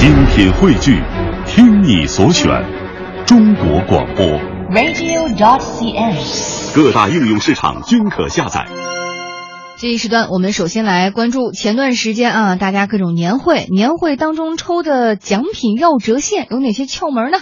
[0.00, 0.98] 精品汇聚，
[1.44, 2.48] 听你所选，
[3.26, 4.24] 中国广播。
[4.70, 6.74] radio.dot.cn，。
[6.74, 8.66] 各大应用市场均可下载。
[9.76, 17.36] 这一时段，我们首先来关注前段时间啊，大家各种年会，年会当中抽的奖品要折现有哪些窍门呢？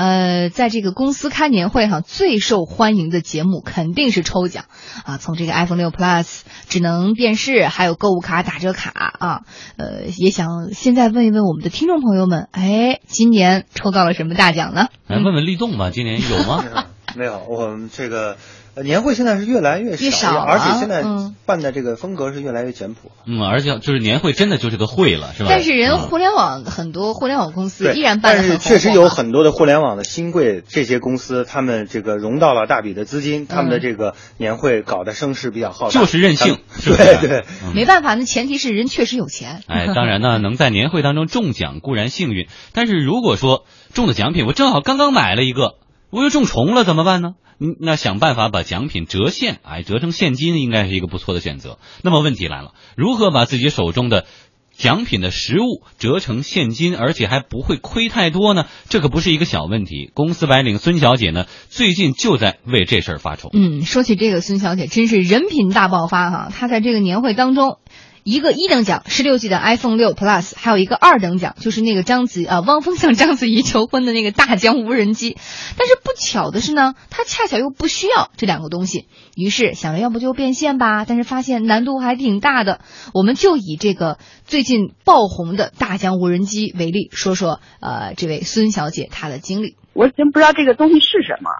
[0.00, 4.64] 呃，在这个公司开年会哈、最受欢迎的节目肯定是抽奖
[5.04, 6.40] 啊，从这个 iPhone 六 Plus
[6.70, 9.42] 智能电视，还有购物卡打折卡啊，
[9.76, 14.88] 呃，也想现在问一问我们的听众朋友们，哎，今年抽到了什么大奖呢？
[15.06, 16.64] 来问问立栋吧，今年有吗？
[17.14, 18.38] 没有，我们这个
[18.74, 23.10] 呃年会现在是越来越少，了而且现在嗯办的这个风格是越来越简朴。
[23.26, 25.48] 嗯，而且就是年会真的就是个会了，是吧？
[25.50, 37.44] 但是人嗯互联网很多互联网公司对，依然办得但是确实有很多的互联网的新贵这些公司，他们这个融到了大笔的资金，他们的这个年会搞得声势比较浩大，就是任性对对。
[37.64, 39.62] 嗯没办法，那前提是人确实有钱。
[39.66, 45.74] 哎，当然呢，能在年会当中中奖固然幸运，但是如果说中的奖品我正好刚刚买了一个，
[46.10, 47.34] 我又中重了怎么办呢？
[47.60, 51.78] 嗯，那想办法把奖品折现，哎，折成现金应该是一个不错的选择。
[52.02, 54.24] 那么问题来了，如何把自己手中的
[54.72, 58.64] 奖品的实物折成现金，而且还不会亏太多呢？
[58.88, 60.10] 这可不是一个小问题。
[60.14, 63.50] 公司白领孙小姐呢，最近就在为这事儿发愁。
[63.52, 66.48] 嗯，说起这个孙小姐，真是人品大爆发哈！
[66.50, 67.78] 她在这个年会当中，
[68.22, 75.36] 一个一等奖十六 G 的 iPhone 六 Plus，还有一个二等奖，就是那个章子啊汪峰向章子怡求婚的那个大疆无人机。
[75.78, 82.80] 但是不巧的是呢，他恰巧又不需要这两个东西，于是想着要不就变现吧，但是发现难度还挺大的。
[83.14, 89.76] 我们就以这个最近爆红的大疆无人机为例，说说呃这位孙小姐她的经历。
[89.92, 91.50] 我先不知道这个东西是什么，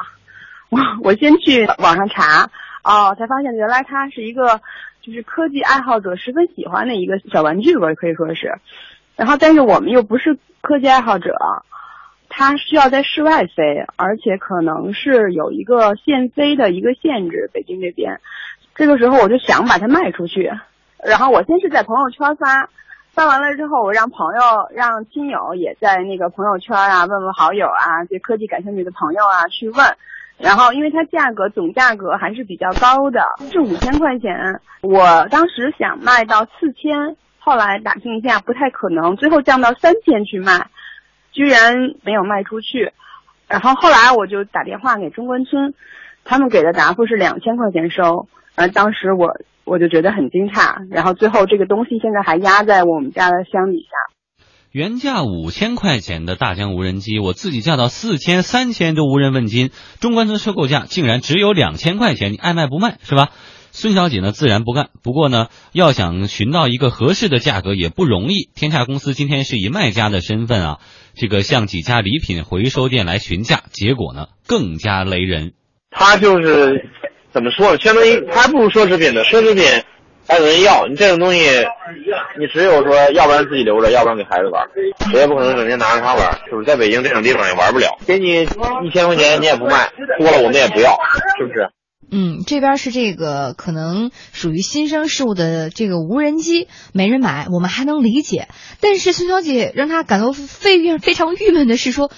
[0.68, 2.50] 我我先去网上查，
[2.84, 4.60] 哦，才发现原来它是一个
[5.02, 8.54] 就是科技爱好者十分喜欢的一个小玩具吧，可以说是。
[9.16, 11.36] 然后，但是我们又不是科技爱好者，
[12.28, 18.20] 它需要在室外飞，而且可能是有一个限飞的一个限制，北京这边。
[18.74, 20.50] 这个时候我就想把它卖出去，
[21.02, 22.70] 然后我先是在朋友圈发，
[23.12, 24.40] 发完了之后，我让朋友、
[24.74, 29.96] 让亲友也在那个朋友圈啊，问问好友啊，对科技感兴趣的朋友啊去问。
[30.42, 34.60] 然后，因为它价格总价格还是比较高的，是五千块钱。
[34.80, 40.68] 我当时想卖到四千，后来打听一下不太可能，最后降到三千去卖，
[41.30, 42.92] 居然没有卖出去。
[43.48, 45.74] 然后后来我就打电话给中关村，
[46.24, 48.26] 他们给的答复是两千块钱收。
[48.54, 54.19] 呃，当时我我就觉得很惊诧，然后最后这个东西现在还压在我们家的箱底下。
[54.72, 59.70] 原价五千块钱的大疆无人机，我自己叫到四千、三千都无人问津。
[59.98, 63.30] 中关村收购价竟然只有两千块钱，你爱卖不卖是吧？
[63.72, 68.48] 孙小姐呢自然不干，不过呢，要想寻到一个合适的价格也不容易。
[68.54, 70.78] 天下公司今天是以卖家的身份啊，
[71.14, 75.52] 这个向几家礼品回收店来询价，结果呢更加雷人。
[75.90, 76.88] 它就是
[77.32, 77.78] 怎么说呢？
[77.80, 79.64] 相当于它不如奢侈品的，奢侈品
[80.30, 80.86] 还有人要。
[80.86, 81.40] 你这种东西，
[82.38, 84.64] 你只有说，要不然自己留着，要不然给孩子玩，
[85.10, 86.40] 谁也不可能整天拿着它玩。
[86.48, 90.96] 是不是在北京这种地方也玩不了，给你一千块钱你也不卖，多了我们也不要，
[91.36, 91.70] 是不是？
[92.12, 98.48] 嗯，这边是这个可能属于新生事物的这个无人机，没人买，我们还能理解。
[98.80, 102.10] 但是孙小姐让她感到非非常郁闷的是说，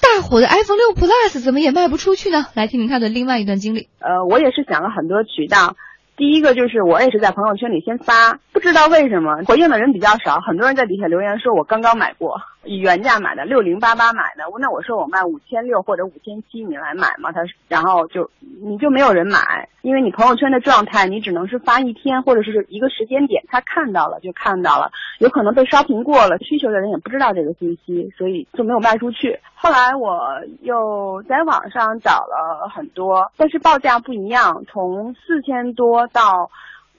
[0.00, 2.46] 大火的 iPhone 六 Plus 怎么也卖不出去呢？
[2.54, 3.88] 来听听她的另外一段经历。
[3.98, 5.74] 呃，我也是想了很多渠道。
[6.16, 17.32] 第一个就是我也是在朋友圈里先发，不知道为什么回应的人比较少，很多人在底下留言说我刚刚买过，以原价买的六零八八买的，那我说我卖五千六或者五千七，你来买吗？
[17.32, 18.30] 他然后就
[18.62, 29.38] 你就没有人买，因为你朋友圈的状态你只能是发一天或者是一个时间点，他看到了就看到了，有可能被刷屏过了，需求的人也不知道这个信息，所以就没有卖出去。
[29.54, 30.20] 后来我
[30.62, 36.50] 又在网上找了很多，但是报价不一样，从四千多到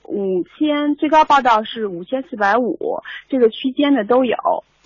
[0.08, 4.36] 五千，最高报到是五千四百五，这个区间的都有。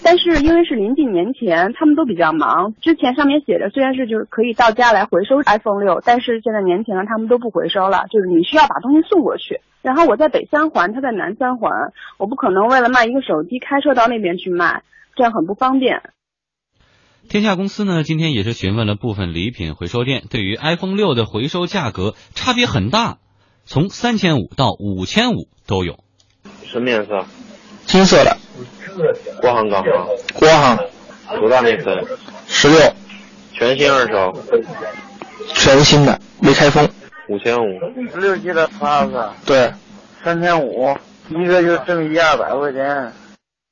[0.01, 2.73] 但是因为是临近年前，他们都比较忙。
[2.81, 9.59] 之前上面写着，虽然是就是可以到家来回收 iPhone 六，但是现在年前了，他们都不回收了，就是你需要把东西送过去。
[9.81, 14.83] 然后我在北三环，他在南三环，我不可能为了卖一个手机开车到那边去卖，
[15.15, 16.01] 这样很不方便。
[17.27, 23.17] 天下公司呢，今天也是询问了部分礼品回收店，对于 iPhone 六的回收价格差别很大，
[23.71, 25.99] 从三千五到五千五都有。
[26.65, 27.23] 什么颜色？
[27.85, 28.35] 金色的，
[29.41, 29.91] 国行港行，
[30.33, 30.79] 国行，
[31.39, 32.03] 多大内存？
[32.47, 32.79] 十六，
[33.53, 34.35] 全新二手，
[35.53, 36.89] 全新的，没开封。
[37.27, 37.79] 五千五。
[38.11, 39.71] 十六 G 的 Plus，对，
[40.23, 40.97] 三千五，
[41.29, 43.13] 一个就挣一二百块钱。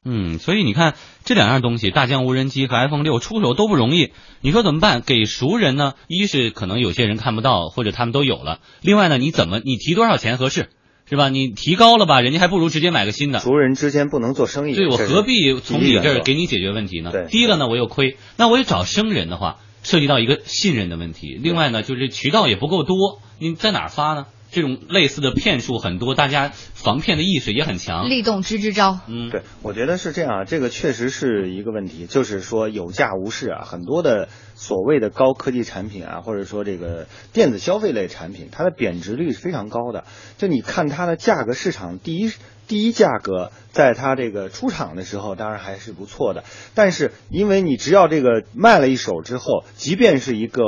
[0.09, 0.95] 嗯，所以你看
[1.25, 4.13] 这两样东西，大疆无人机和 iPhone 六出手都不容易。
[4.42, 5.01] 你说怎么办？
[5.01, 5.94] 给熟人呢？
[6.07, 10.69] 一是可能有些人看不到，或者他们都有了；另外呢，你怎么你提多少钱合适？
[11.09, 11.30] 是吧？
[11.30, 13.39] 你提高了吧，人家还不如直接买个新的。
[13.39, 17.12] 熟人之间不能做生意，对我何必从你这儿给你解决问题呢？
[17.12, 21.39] 对低了呢我又亏，那我也找生人的话，涉及到一个信任的问题。
[21.42, 24.25] 另外呢，就是渠道也不够多，你在哪儿发呢？
[24.50, 28.10] 这种类似的骗术很多，大家防骗的意识也很强。
[28.10, 29.00] 立动支支招。
[29.08, 40.06] 嗯，对，我觉得是这样，这个确实是一个问题，就是说有价无市啊，很多的所谓的高科技产品啊，或者说这个电子消费类产品，它的贬值率是非常高的。
[40.38, 42.32] 就你看它的价格市场第一
[42.68, 46.44] 第一价格，在它这个出厂的时候，当然还是不错的，
[46.75, 50.64] 但是因为你只要这个卖了一手之后，即便是一个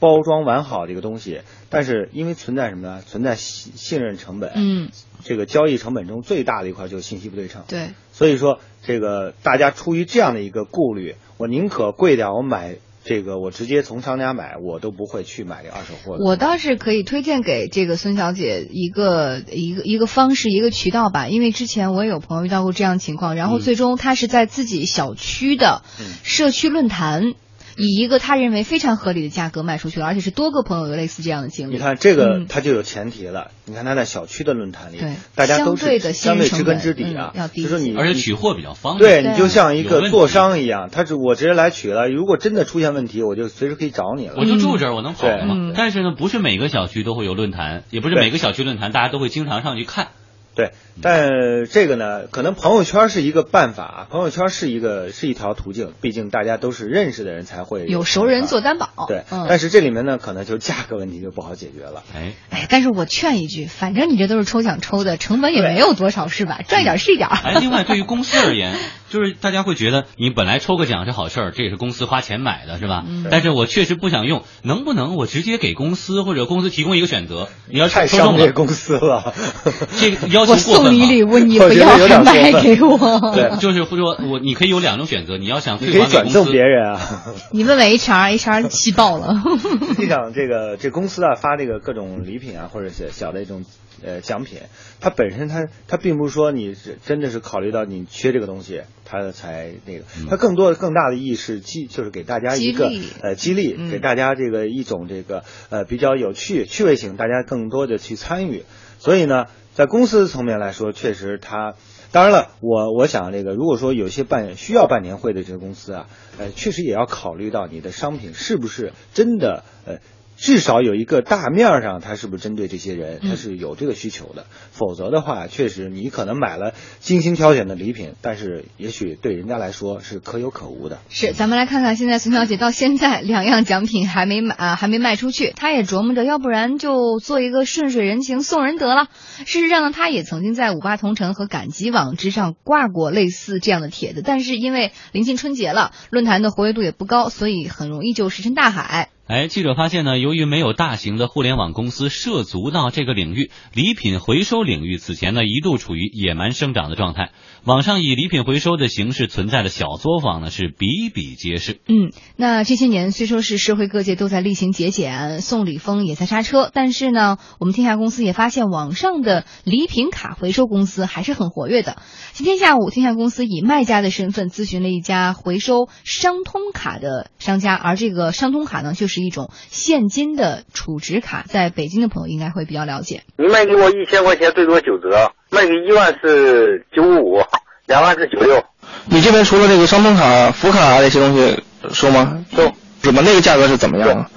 [0.00, 1.40] 包装完好的一个东西，
[1.70, 3.02] 但是因为存在什么呢？
[3.06, 4.90] 存在信信任成本，嗯，
[5.22, 7.62] 这个交易成本中最大的一块就是信息不对称。
[7.68, 16.16] 对，所以说，这个大家出于这样的一个顾虑，我宁可贵点，我买这个，我直接从商家买，我都不会去买这二手货。
[16.18, 27.34] 我倒是可以推荐给这个孙小姐一个一个一个方式一个渠道吧，因为之前我也有朋友遇到过这样的情况，然后嗯最终他是在自己小区的嗯社区论坛。
[27.76, 31.74] 以一个他认为非常合理的价格卖出去了，而且是多个朋友有类似这样的经历。
[31.74, 33.50] 你看这个嗯，它就有前提了。
[33.66, 39.22] 你看他在小区的论坛里对，大家都相对的是相对知根知底啊嗯，要低就说你而且取货比较方便。
[39.22, 44.34] 对你就像一个做商一样，他是我直接来取了，如果真的出现问题，我就随时可以找你了。
[44.36, 45.54] 我就住这儿，我能跑的嘛。
[45.56, 50.08] 嗯但是呢，不是每个小区都会有论坛，也不是每个小区论坛大家都会经常上去看。
[50.54, 50.70] 对，
[51.02, 51.30] 但
[51.70, 59.06] 这个呢，可能朋友圈是一个办法，朋友圈是一个是一条途径，毕竟大家都是认识的人才会有熟人做担保。
[59.08, 59.46] 对，嗯。
[59.48, 62.02] 但是这里面呢，可能就价格问题就不好解决了。
[62.14, 66.60] 哎，哎，但是我劝一句，反正你这都是抽奖抽的，成本也没有多少，是吧？
[66.66, 67.28] 赚一点是一点。
[67.28, 68.76] 哎，另外对于公司而言，
[69.10, 73.02] 就是大家会觉得你本来抽个奖是好事儿，这也是公司花钱买的，是吧？
[73.04, 77.48] 嗯但是我确实不想用，能不能我直接给公司或者公司提供一个选择？
[77.68, 79.34] 你要太伤这公司了。
[79.98, 80.90] 这个要求我过分吗？
[80.90, 82.98] 送你礼物，你不要还卖给我。
[83.34, 87.00] 对 就是说我你可以有两种选择，你要想你可以退还给公司转赠别，人啊。
[87.52, 89.42] 你问问 HR，HR 气爆了。
[89.88, 93.64] 实际上，这个这公司啊发这个各种礼品啊，或者是小的一种
[94.04, 94.58] 呃奖品，
[95.00, 108.64] 它本身它它并不是说你是真的是考虑到你缺这个东西，它才那个，它更多的更大的意义是激，就是给大家一个激励呃激励，嗯给大家这个一种这个呃比较有趣趣味性，大家更多的去参与。
[109.04, 111.74] 所以呢，在公司层面来说，确实它。
[112.10, 116.06] 当然了，我我想这个，如果说有些办需要办年会的这些公司啊，
[116.38, 119.98] 呃，确实也要考虑到你的商品是不是真的呃。
[120.36, 124.46] 至少有一个大面儿上，它是不是针对这些人，嗯它是有这个需求的。
[124.72, 130.98] 否则的话，确实你可能买了精心挑选的礼品，但是也许对人家来说是可有可无的。
[131.08, 139.08] 是，咱们来看看现在孙小姐到现在两样奖品还没买啊，还没卖出去，她也琢磨着，要不然就做一个顺水人情送人得了。
[139.46, 149.10] 事实上呢，她也曾经在五八同城和赶集网之上挂过类似这样的帖子，但是因为临近春节了，论坛的活跃度也不高，所以很容易就石沉大海。
[149.26, 157.30] 哎，记者发现呢，由于没有大型的互联网公司涉足到这个领域，礼品回收领域此前呢一度处于野蛮生长的状态。
[157.64, 161.80] 网上以礼品回收的形式存在的小作坊呢是比比皆是。
[161.88, 171.96] 嗯，那这些年虽说是社会各界都在厉行节俭，送礼风也在刹车，但是呢，我们天下公司也发现网上的礼品卡回收公司还是很活跃的。
[172.34, 183.22] 今天下午，天下公司以卖家的身份咨询了一家回收商通卡的商家，而这个商通卡呢，就是一种现金的储值卡，在北京的朋友应该会比较了解。
[183.36, 187.42] 你卖给我一千块钱，最多九折；卖给一万是九五五，
[187.86, 188.64] 两万是九六。
[189.06, 192.44] 你这边除了这个商通卡、福卡这些东西收吗？
[192.54, 192.72] 收。
[193.00, 194.30] 怎么那个价格是怎么样啊？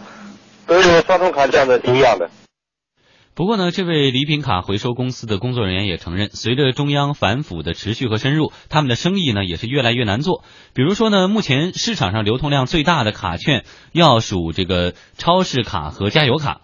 [0.65, 2.29] 都是双通卡价格是一样的。
[3.37, 10.43] 不过呢，这位礼品卡回收公司的工作人员也承认，随着中央反腐的持续和深入，他们的生意呢也是越来越难做。
[10.73, 16.61] 比如说呢，目前市场上流通量最大的卡券要数这个超市卡和加油卡。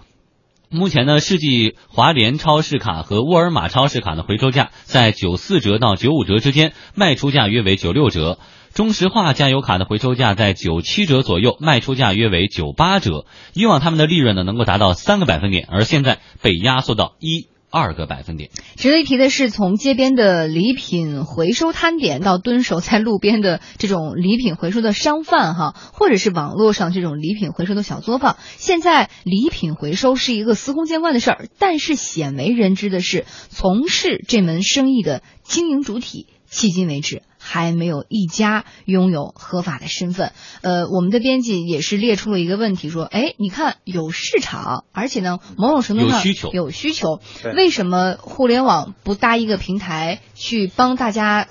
[0.67, 8.39] 目前呢，世纪华联超市卡和沃尔玛超市卡的回收价在九四折到九五折之间，卖出价约为九六折。
[8.73, 13.25] 中石化加油卡的回收价在九七折左右，卖出价约为九八折。
[13.53, 18.49] 以往他们的利润呢能够达到三个百分点，而现在被压缩到一二个百分点。
[18.75, 31.47] 值得一提的是，从街边的礼品回收摊点到蹲守在路边的这种礼品回收的商贩哈，或者是网络上这种礼品回收的小作坊，现在礼品回收是一个司空见惯的事儿。
[31.59, 40.31] 但是鲜为人知的是，从事这门生意的经营主体迄今为止还没有一家拥有合法的身份。
[40.61, 47.19] 呃，我们的编辑也是列出了一个问题，说，哎，你看有市场，而且呢，某种程度上有需求有需求，
[47.55, 51.47] 为什么互联网不搭一个平台去帮大家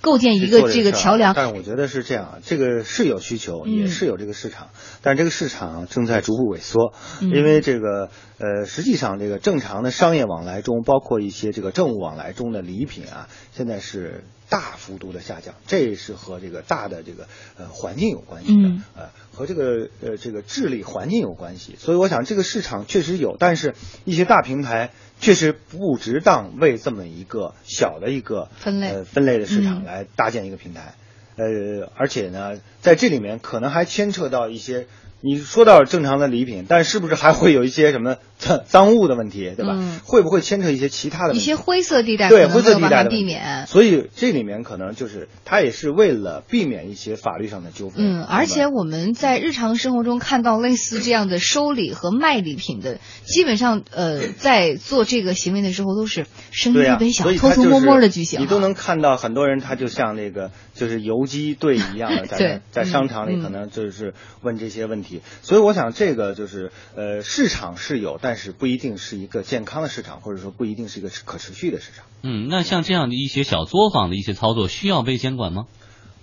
[0.00, 1.34] 构建一个这个桥梁？
[1.34, 4.68] 但是我觉得是这样啊，这个是有需求，嗯也是有这个市场，
[5.02, 17.26] 但这个市场正在逐步萎缩，嗯因为这个呃，实际上这个正常的商业往来中，包括一些这个政务往来中的礼品啊，现在是大幅度的下降，这是和这个大的这个
[17.58, 23.74] 呃环境有关系的，嗯呃，和这个呃这个治理环境有关系，所以我想这个市场确实有，但是
[24.04, 30.94] 一些大平台确实不值当为这么一个小的一个分类呃分类的市场嗯来搭建一个平台。
[31.36, 34.86] 呃，而且呢，在这里面可能还牵扯到一些，
[35.20, 39.72] 你说到正常的礼品，但是不是还会有一些什么 脏脏物的问题，对吧？
[39.76, 41.34] 嗯会不会牵扯一些其他的？
[41.34, 43.66] 一些灰色地带对灰色地带的避免。
[43.66, 48.20] 所以这里面可能就是它也是为了避免一些法律上的纠纷。
[48.20, 65.22] 嗯，而且我们在日常生活中看到类似这样的收礼和卖礼品的，基本上呃，在做这个行为的时候都是声音特别小偷偷摸摸的举行啊，你都能看到很多人，他就像那个就是游击队一样的， 在在商场里嗯可能就是问这些问题。
[65.42, 72.04] 所以我想这个就是呃市场是有，但是不一定是一个健康的市场，或者说不一定是一个可持续的市场。
[72.22, 75.68] 嗯，那像这样的一些小作坊的一些操作，需要被监管吗？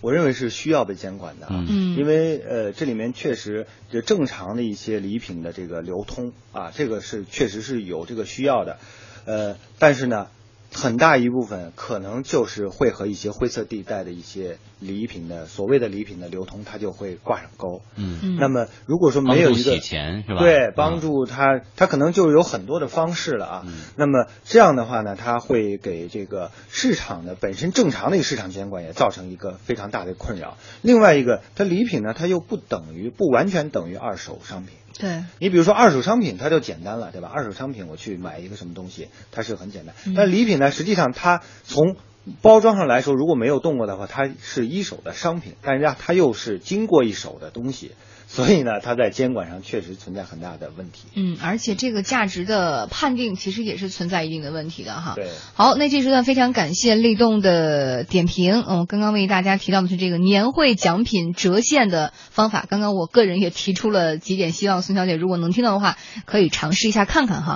[0.02, 8.80] 我认为是需要被监管的啊，嗯因为呃这里面确实就正常的一些礼品的这个流通啊，这个是确实是有这个需要的，
[9.24, 10.28] 呃，但是呢，
[10.74, 17.82] 很大一部分可能就是会和一些灰色地带的一些礼品的所谓的礼品的流通，它就会挂上钩。
[17.96, 20.40] 嗯，嗯那么如果说没有一个洗钱是吧？
[20.40, 23.64] 对，嗯帮助他，他可能就有很多的方式了啊。
[23.66, 30.58] 嗯那么这样的话呢，它会给这个市场的本身正常的一个市场监管也造成一个非常大的困扰。
[30.82, 34.76] 另外一个，它礼品呢，它又不等于不完全等于二手商品。
[34.98, 37.30] 对，你比如说二手商品，它就简单了，对吧？
[37.34, 39.96] 二手商品我去买一个什么东西，它是很简单。
[40.06, 41.96] 嗯但礼品呢，实际上它从
[42.42, 47.92] 包装上来说，如果没有动过的话，它是一手的商品，但是它它又是经过一手的东西，
[48.28, 51.04] 所以呢，它在监管上确实存在很大的问题。
[51.16, 55.14] 嗯，而且这个价值的判定其实也是存在一定的问题的哈。
[55.16, 55.28] 对。
[55.54, 58.64] 好，那这时段非常感谢立栋的点评。
[58.68, 62.66] 嗯，刚刚为大家提到的是这个年会奖品折现的方法。
[62.68, 67.52] 刚刚我个人也提出了几点，希望孙小姐如果能听到的话，可以尝试一下看看哈。